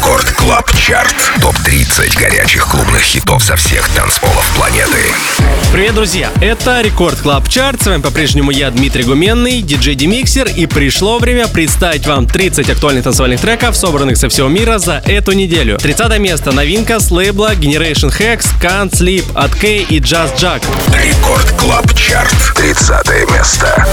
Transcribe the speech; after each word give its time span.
Record 0.00 0.30
Club 0.30 0.72
Chart. 0.78 1.14
Топ-30 1.42 2.18
горячих 2.18 2.66
клубных 2.66 3.02
хитов 3.02 3.44
со 3.44 3.54
всех 3.54 3.86
танцполов 3.90 4.50
планеты. 4.56 4.96
Привет, 5.74 5.94
друзья! 5.94 6.30
Это 6.40 6.80
Record 6.80 7.20
Club 7.20 7.46
Chart. 7.50 7.82
С 7.82 7.86
вами 7.86 8.00
по-прежнему 8.00 8.50
я, 8.50 8.70
Дмитрий 8.70 9.04
Гуменный, 9.04 9.60
диджей 9.60 9.94
Demixer. 9.94 10.48
И 10.48 10.64
пришло 10.64 11.18
время 11.18 11.48
представить 11.48 12.06
вам 12.06 12.26
30 12.26 12.70
актуальных 12.70 13.04
танцевальных 13.04 13.42
треков, 13.42 13.76
собранных 13.76 14.16
со 14.16 14.30
всего 14.30 14.48
мира 14.48 14.78
за 14.78 15.02
эту 15.04 15.32
неделю. 15.32 15.76
30 15.76 16.18
место. 16.18 16.52
Новинка 16.52 16.98
с 16.98 17.10
лейбла 17.10 17.54
Generation 17.54 18.10
Hex, 18.10 18.46
Can't 18.58 18.92
Sleep 18.92 19.30
от 19.34 19.50
Kay 19.50 19.84
и 19.86 20.00
Just 20.00 20.34
Jack. 20.38 20.62
Record 20.94 21.50
Club 21.58 21.94
Chart. 21.94 22.54
30 22.56 23.30
место. 23.30 23.86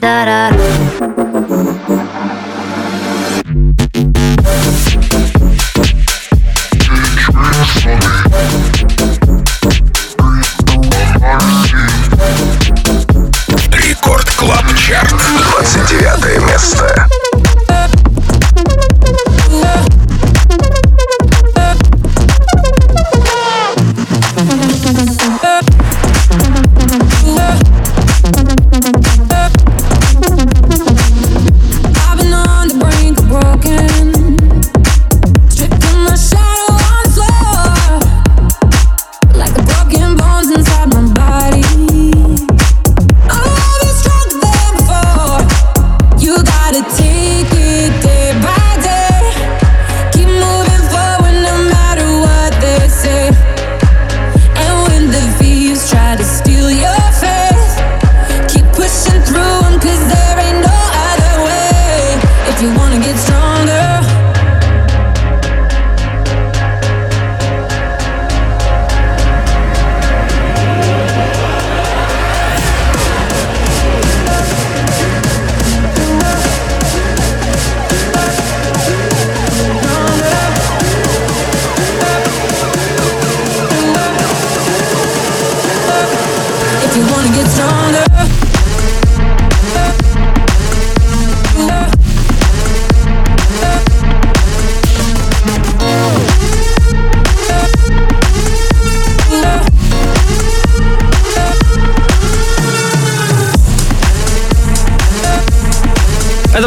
da 0.00 0.24
da 0.24 0.50
da 0.50 0.61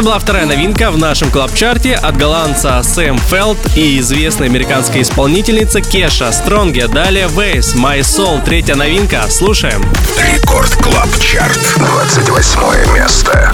была 0.06 0.20
вторая 0.20 0.46
новинка 0.46 0.92
в 0.92 0.98
нашем 0.98 1.32
club 1.32 1.54
-чарте 1.54 1.94
от 1.94 2.16
голландца 2.16 2.80
Sam 2.84 3.18
Feldt 3.18 3.58
и 3.74 3.98
известной 3.98 4.46
американской 4.46 5.02
исполнительницы 5.02 5.80
Kesha 5.80 6.30
Stronger. 6.30 6.86
Далее 6.86 7.26
Вейс, 7.26 7.74
My 7.74 7.98
Soul, 8.02 8.40
третья 8.44 8.76
новинка. 8.76 9.24
Слушаем. 9.28 9.84
Record 10.16 10.76
Club 10.76 11.08
Chart, 11.18 11.58
28 11.76 12.94
место. 12.94 13.52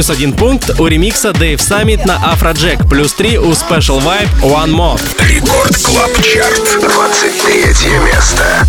плюс 0.00 0.08
один 0.08 0.32
пункт 0.32 0.80
у 0.80 0.86
ремикса 0.86 1.28
Dave 1.28 1.58
Summit 1.58 2.06
на 2.06 2.16
Afrojack, 2.32 2.88
плюс 2.88 3.12
три 3.12 3.36
у 3.36 3.50
Special 3.50 4.00
Vibe 4.00 4.30
One 4.40 4.70
More. 4.70 5.00
Record 5.28 5.76
Club 5.76 6.22
Chart, 6.22 6.80
23 6.80 7.64
место. 8.06 8.66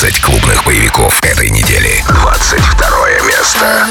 20 0.00 0.22
клубных 0.22 0.64
боевиков 0.64 1.20
этой 1.22 1.50
недели. 1.50 2.02
22 2.08 3.08
место. 3.28 3.86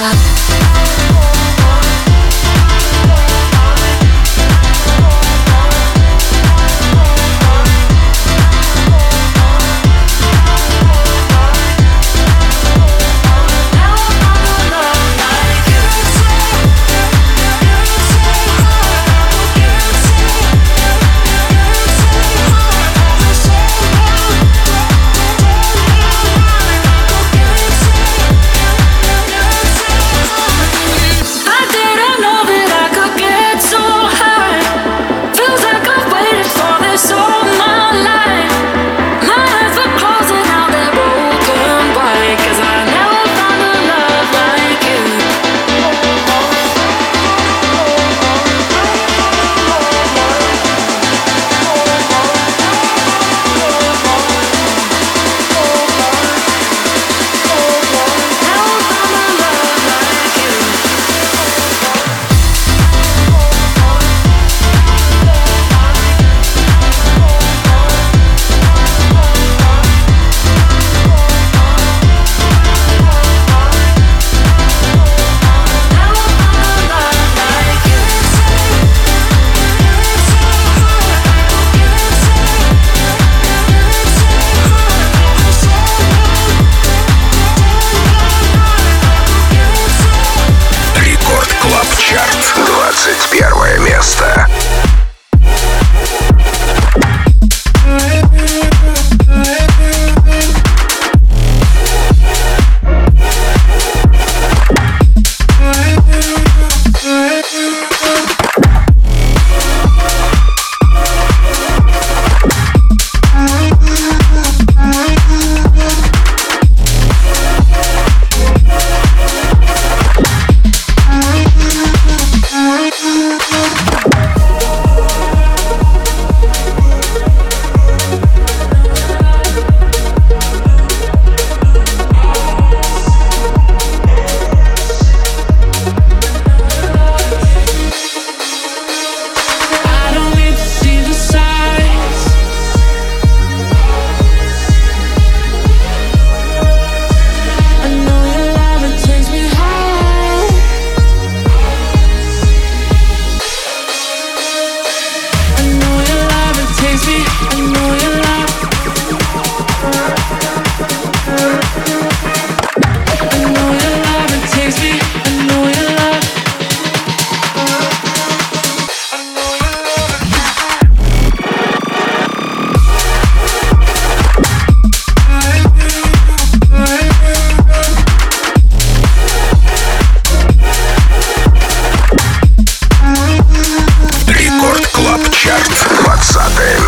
sabe 186.30 186.79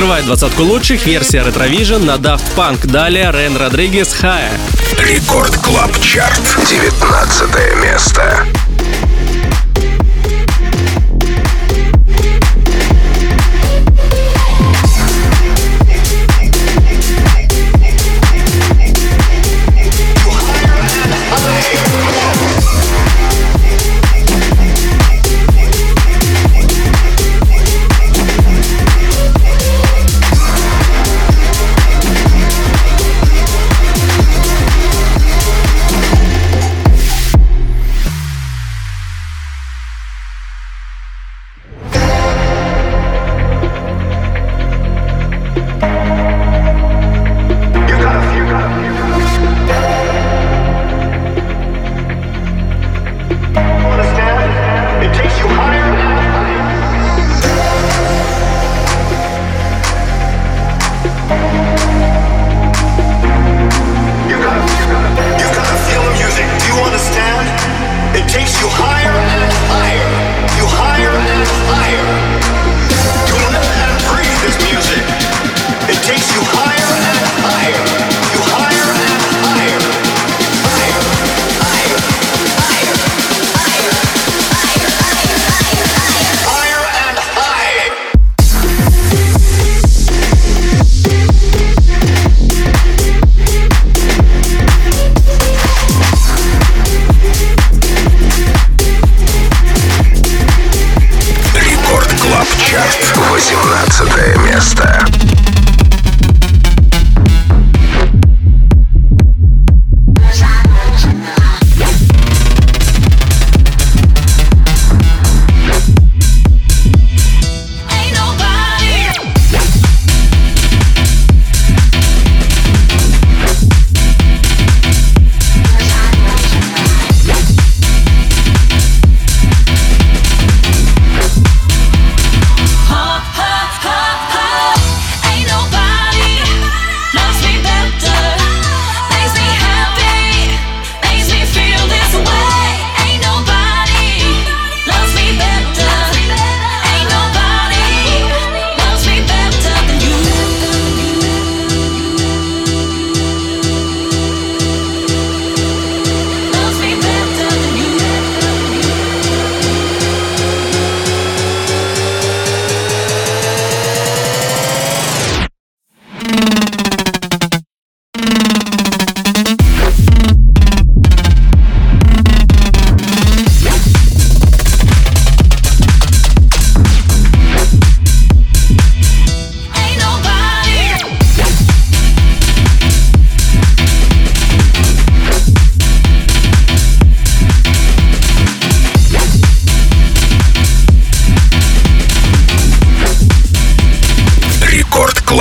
Открывает 0.00 0.24
двадцатку 0.24 0.62
лучших 0.62 1.04
версия 1.04 1.42
Retrovision 1.42 2.06
на 2.06 2.12
Daft 2.12 2.40
Punk. 2.56 2.86
Далее 2.86 3.30
Рен 3.32 3.54
Родригес 3.54 4.14
Хая. 4.14 4.50
Record 4.98 5.54
Club 5.58 5.90
Chart. 6.00 6.40
19 6.70 7.84
место. 7.84 8.46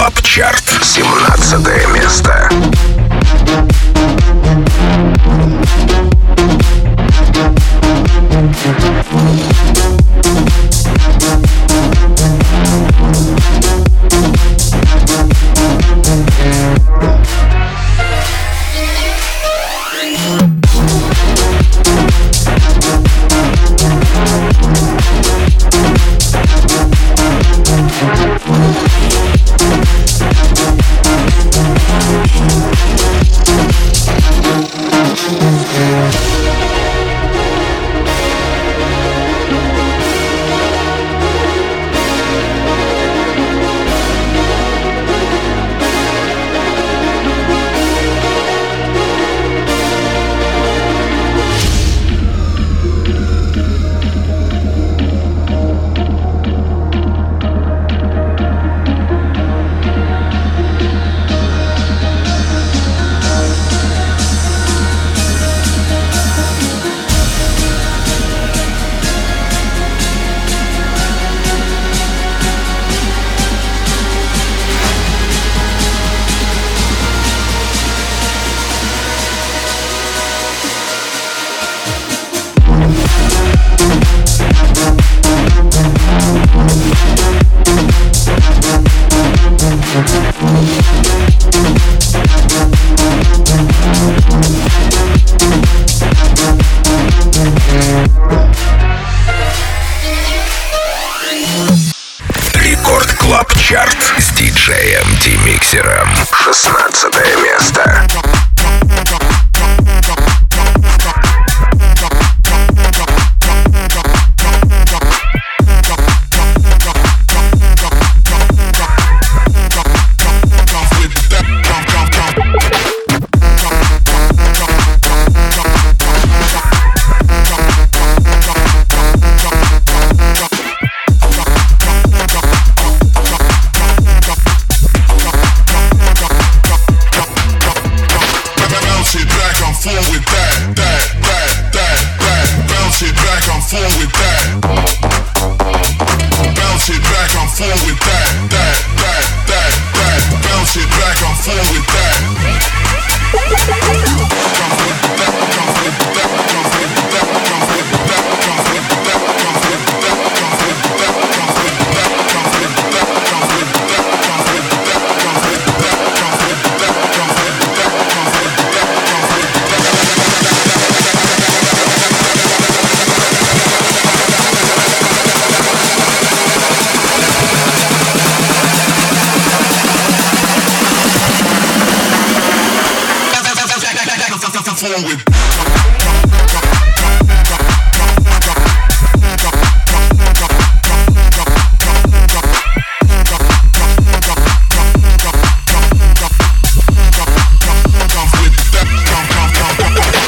ТОП 0.09 0.21
ЧАРТ 0.23 0.63
17 0.81 1.87
место. 1.93 2.49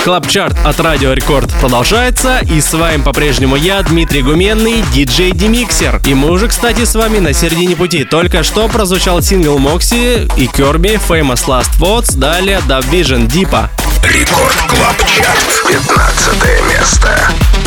Club 0.04 0.28
Chart 0.28 0.58
от 0.66 0.80
Радио 0.80 1.14
Рекорд 1.14 1.54
продолжается, 1.62 2.40
и 2.40 2.60
с 2.60 2.74
вами 2.74 3.04
по-прежнему 3.04 3.56
я, 3.56 3.84
Дмитрий 3.84 4.24
Гуменный, 4.24 4.84
диджей 4.94 5.32
Demixer. 5.32 6.02
И 6.08 6.16
мы 6.16 6.32
уже, 6.32 6.48
кстати, 6.48 6.86
с 6.86 6.96
вами 6.96 7.20
на 7.20 7.34
середине 7.34 7.76
пути. 7.76 8.04
Только 8.04 8.42
что 8.42 8.68
прозвучал 8.68 9.22
сингл 9.22 9.60
Moksi 9.60 10.28
и 10.38 10.48
Керби, 10.48 11.00
Famous 11.08 11.46
Last 11.46 11.78
Words, 11.80 12.18
далее 12.18 12.62
Division 12.68 13.28
Deeper. 13.28 13.70
Record 14.04 14.58
Club 14.68 15.06
Chart, 15.06 15.64
15 15.68 16.34
место. 16.68 17.61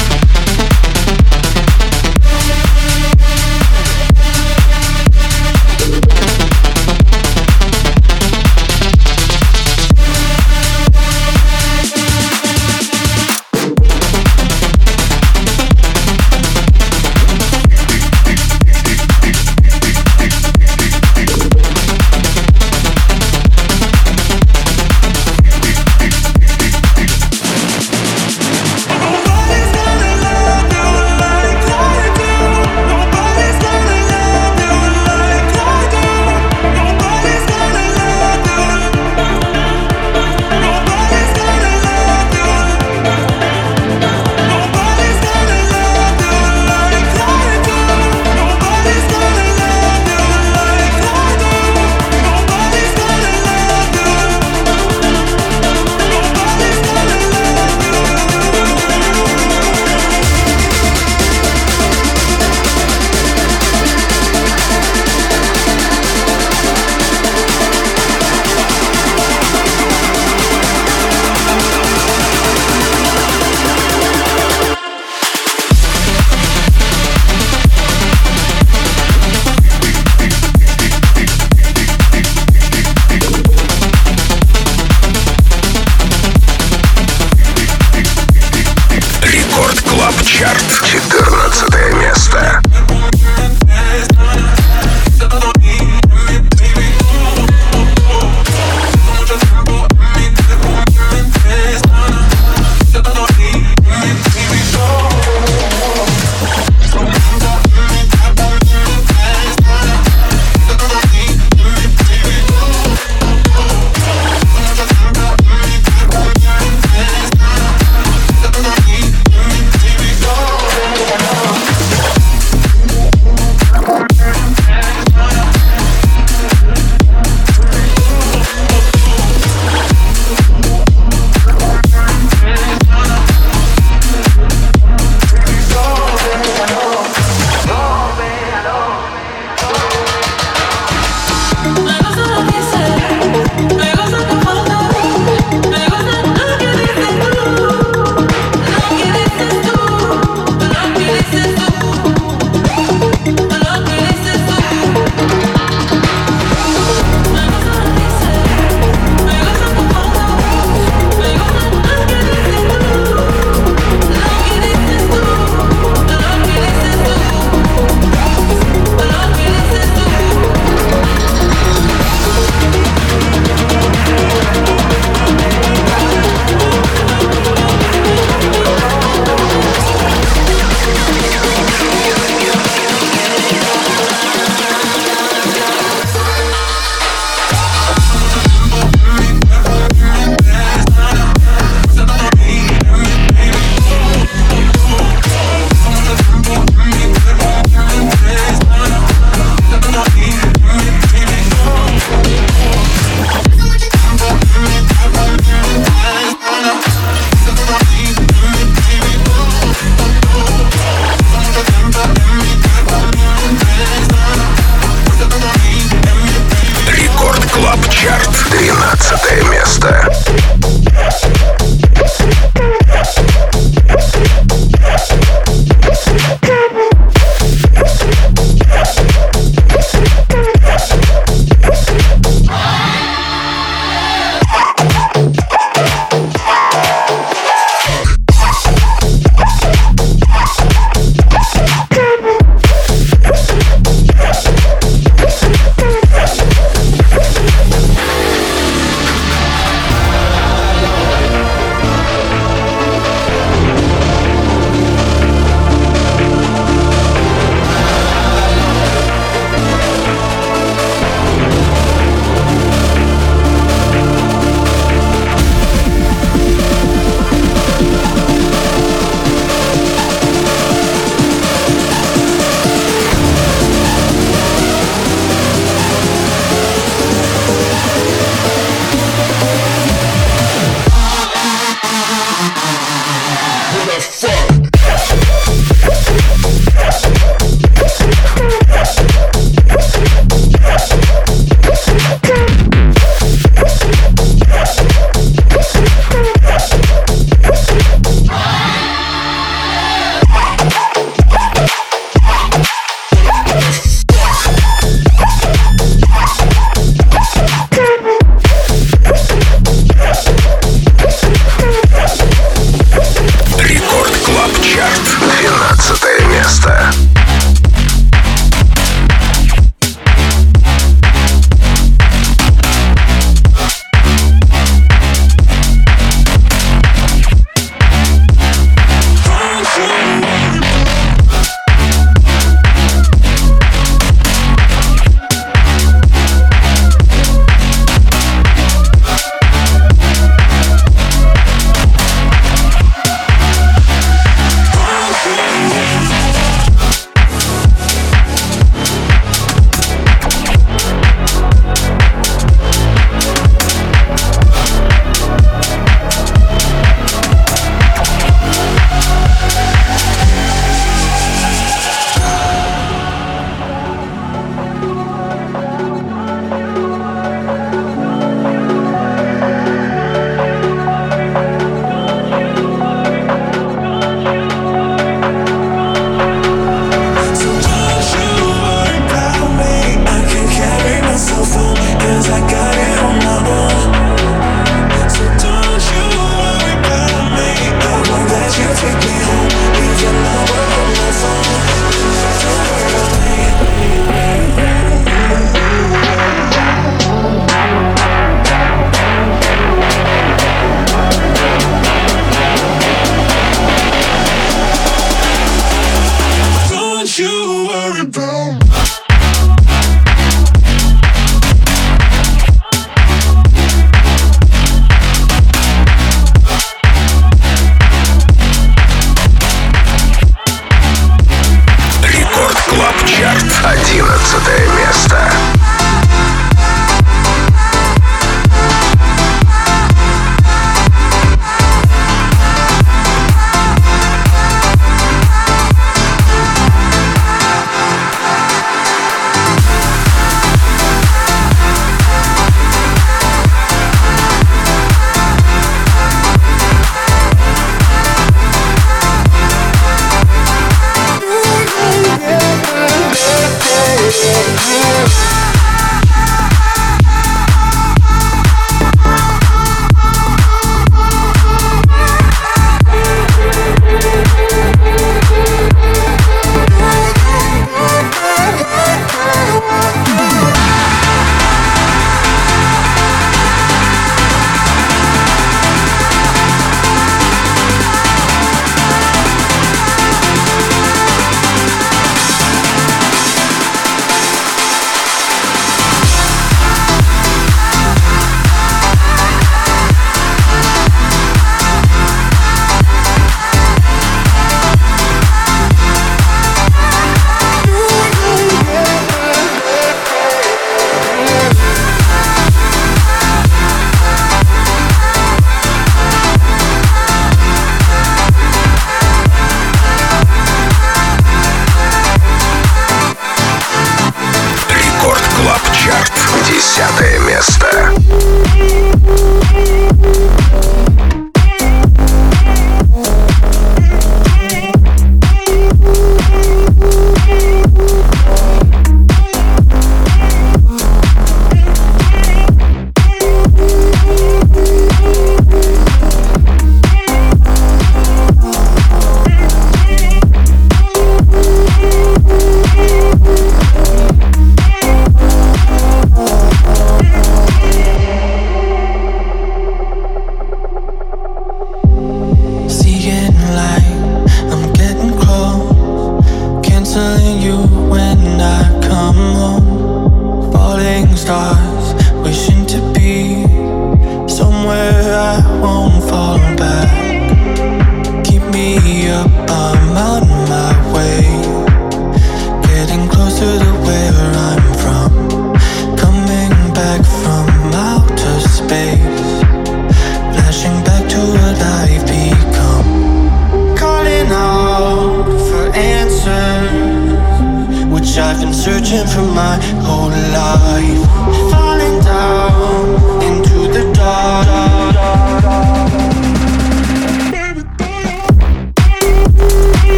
star. 561.17 561.54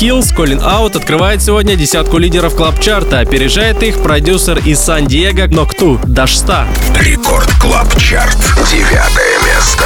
Hills 0.00 0.34
Colin 0.34 0.62
Out 0.62 0.96
открывает 0.96 1.42
сегодня 1.42 1.76
десятку 1.76 2.16
лидеров 2.16 2.54
клаб-чарта. 2.54 3.20
Опережает 3.20 3.82
их 3.82 4.02
продюсер 4.02 4.56
из 4.58 4.78
Сан-Диего 4.78 5.46
Нокту 5.54 6.00
Дашта. 6.04 6.66
Рекорд 6.98 7.50
Клаб 7.60 7.94
Чарт. 7.98 8.38
Девятое 8.70 9.38
место. 9.44 9.84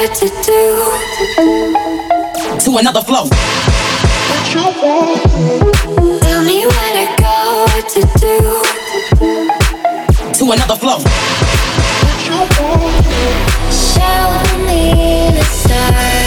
what 0.00 0.14
to 0.14 0.28
do. 0.28 0.60
To 2.60 2.76
another 2.78 3.02
flow. 3.02 3.28
Tell 6.20 6.44
me 6.44 6.66
where 6.66 6.92
to 6.98 7.06
go, 7.20 7.64
what 7.66 7.88
to 7.94 8.02
do. 8.22 8.36
To 10.38 10.52
another 10.52 10.76
flow. 10.76 10.98
Show 13.70 14.26
me 14.66 15.32
the 15.36 15.44
stars. 15.44 16.17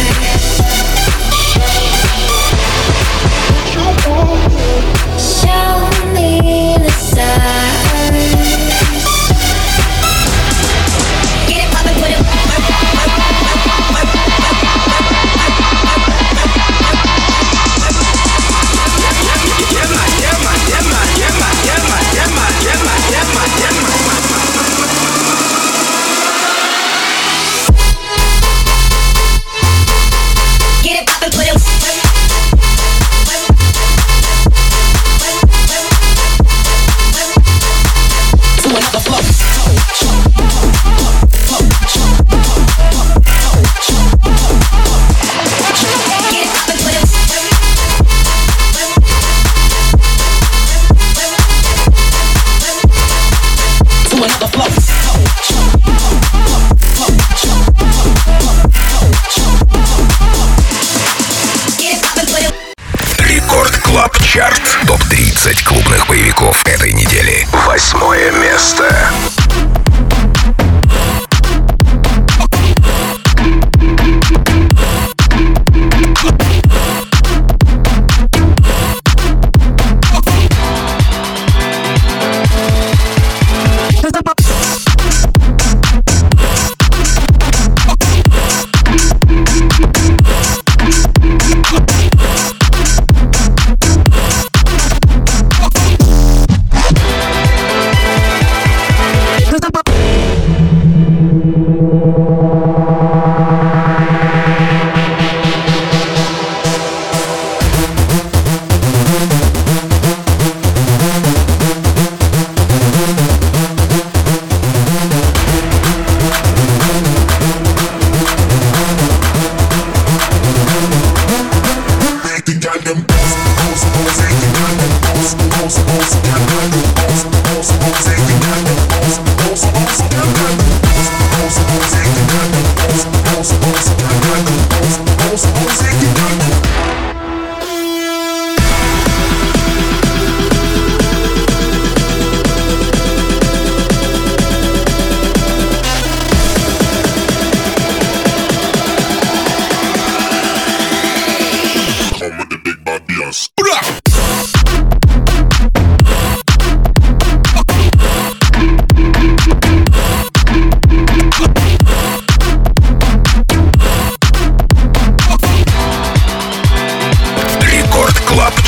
боевику. 66.12 66.51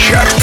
Чарт. 0.03 0.42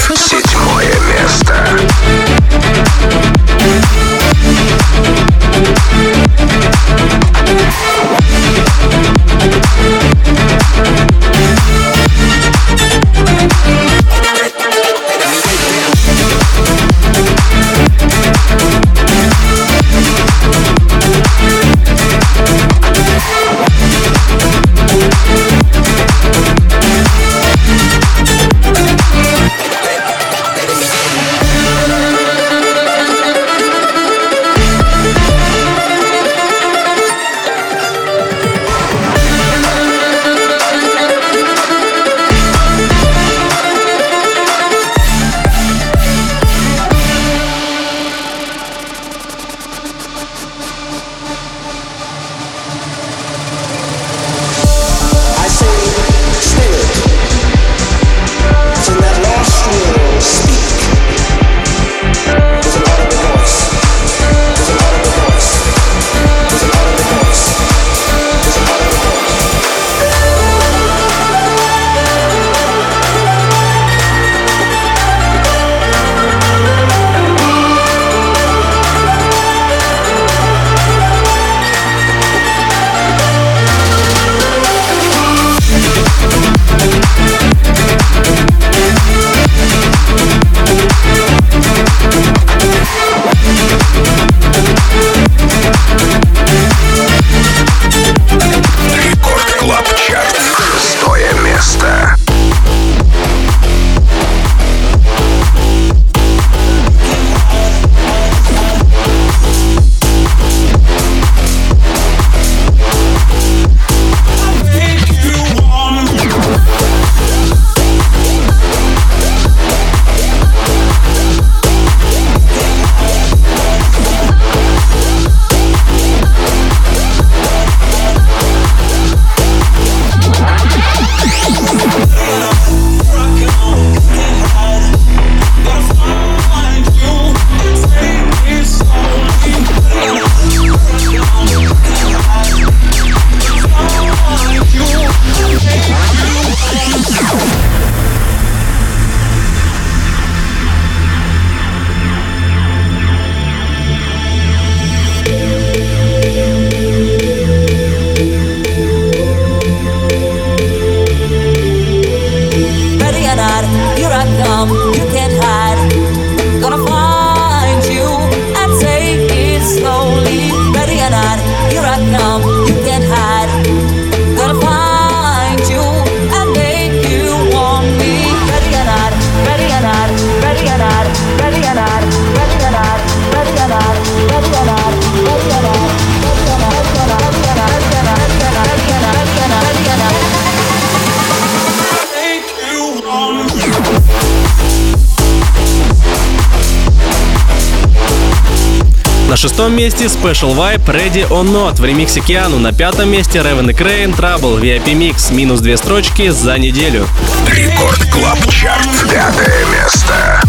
На 199.31 199.37
шестом 199.37 199.73
месте 199.73 200.07
Special 200.07 200.53
Vibe 200.53 200.83
Ready 200.87 201.25
or 201.29 201.45
Not 201.45 201.79
в 201.79 201.85
ремиксе 201.85 202.19
Киану. 202.19 202.59
На 202.59 202.73
пятом 202.73 203.09
месте 203.09 203.39
Raven 203.39 203.71
и 203.71 203.73
Kreyn 203.73 204.13
Trouble 204.13 204.59
VIP 204.59 204.87
Mix. 204.87 205.33
Минус 205.33 205.61
две 205.61 205.77
строчки 205.77 206.31
за 206.31 206.57
неделю. 206.57 207.07
Record 207.47 208.03
Club 208.11 208.39
Chart. 208.49 208.89
Пятое 209.09 209.65
место. 209.67 210.41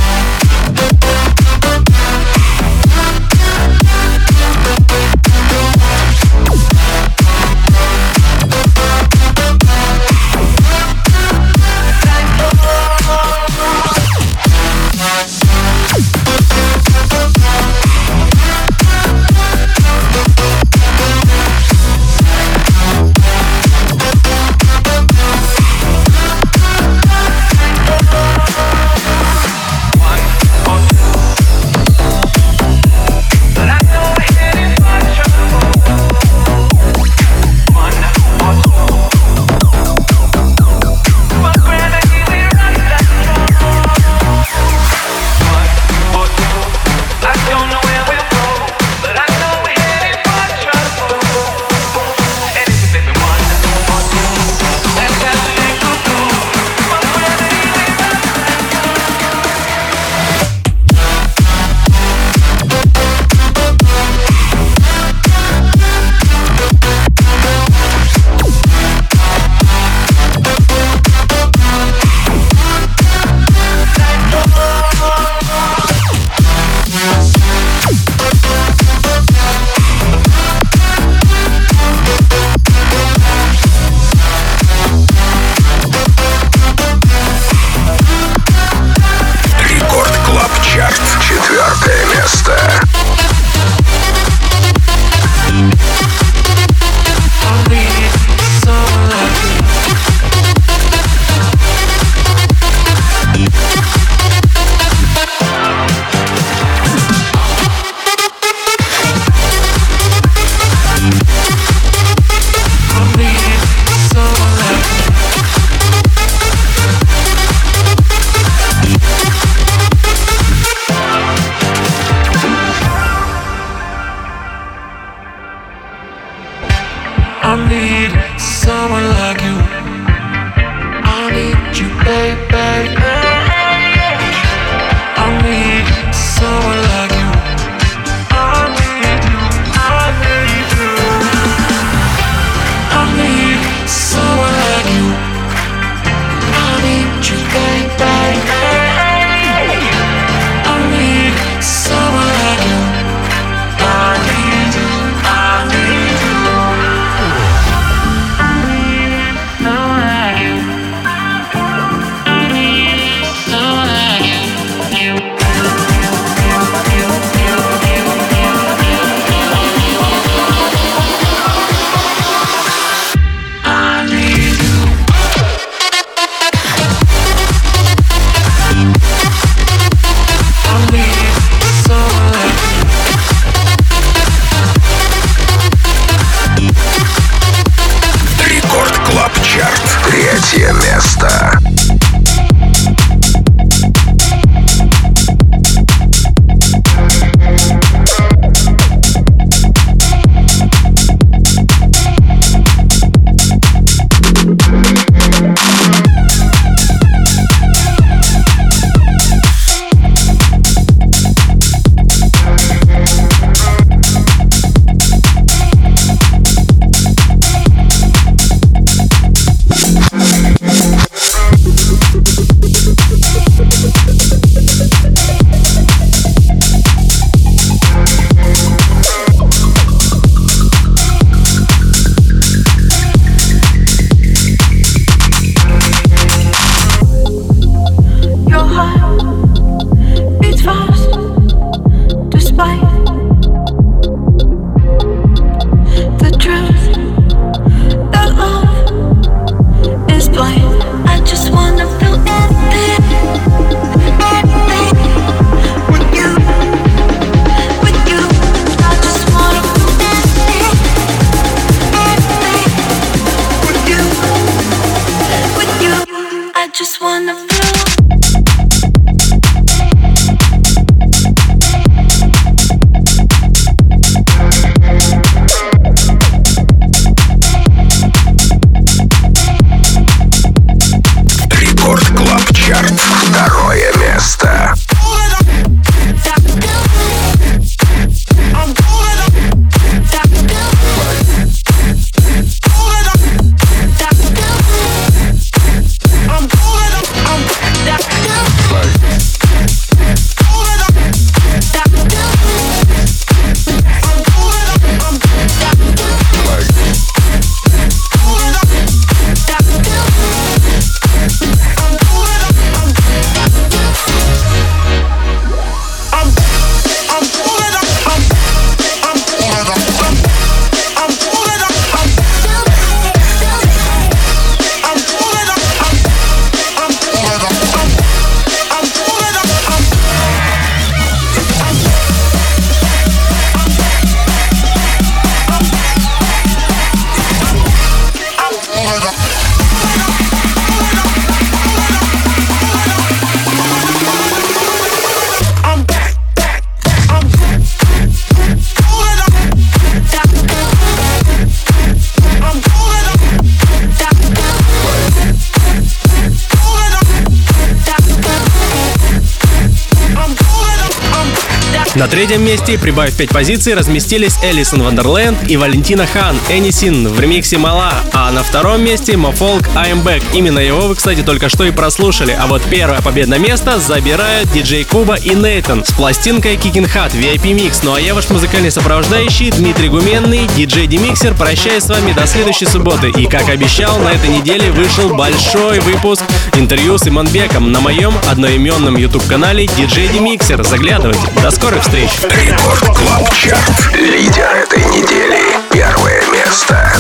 Третьем 362.13 362.45
месте, 362.45 362.79
прибавив 362.79 363.17
5 363.17 363.31
позиций, 363.31 363.73
разместились 363.73 364.37
Alison 364.43 364.83
Wonderland 364.83 365.49
и 365.49 365.57
Valentino 365.57 366.07
Khan 366.07 366.37
Anything 366.51 367.09
в 367.09 367.19
ремиксе 367.19 367.57
Malaa. 367.57 367.95
А 368.13 368.31
на 368.31 368.43
втором 368.43 368.85
месте 368.85 369.17
Mo 369.17 369.32
Falk 369.32 369.63
I'm 369.69 370.05
Back. 370.05 370.23
Именно 370.35 370.59
его 370.59 370.89
вы, 370.89 370.95
кстати, 370.95 371.23
только 371.23 371.49
что 371.49 371.65
и 371.65 371.71
прослушали. 371.71 372.37
А 372.39 372.49
вот 372.49 372.61
первое 372.69 373.01
победное 373.01 373.39
место 373.39 373.81
забирают 373.81 374.53
диджей 374.53 374.85
Kuba 374.85 375.15
и 375.15 375.31
Neitan 375.31 375.87
с 375.87 375.93
пластинкой 375.93 376.57
Kicking 376.57 376.87
Hard 376.87 377.13
VIP 377.15 377.55
Mix. 377.57 377.81
Ну 377.83 377.95
а 377.95 378.01
я 378.01 378.15
ваш 378.15 378.29
музыкальный 378.29 378.71
сопровождающий 378.71 379.51
Дмитрий 379.51 379.89
Гуменный, 379.89 380.47
диджей 380.55 380.87
Demixer. 380.87 381.33
Прощаюсь 381.33 381.85
с 381.85 381.89
вами 381.89 382.13
до 382.13 382.27
следующей 382.27 382.67
субботы. 382.67 383.09
И 383.09 383.25
как 383.25 383.49
обещал, 383.49 383.99
на 384.01 384.11
этой 384.11 384.29
неделе 384.29 384.71
вышел 384.71 385.15
большой 385.15 385.81
выпуск 385.81 386.25
интервью 386.57 386.99
с 386.99 387.09
Иманбеком 387.09 387.73
на 387.73 387.81
моем 387.81 388.13
одноименном 388.31 388.99
YouTube-канале 388.99 389.65
DJ 389.65 390.13
Demixer. 390.13 390.63
Заглядывайте. 390.63 391.23
До 391.41 391.51
скорых 391.51 391.83
встреч. 391.83 392.02
Record 392.03 392.81
Club 392.97 393.33
Чарт. 393.33 393.95
Лидер 393.95 394.51
этой 394.57 394.85
недели. 394.87 395.39
Первое 395.71 396.21
место. 396.33 396.93